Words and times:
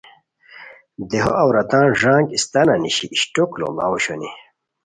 دیہو 1.09 1.31
عوراتان 1.41 1.85
ݱانگ 1.99 2.27
استانہ 2.35 2.75
نیشی 2.81 3.07
اشٹوک 3.15 3.49
لوڑاؤ 3.59 3.91
اوشونی 3.93 4.29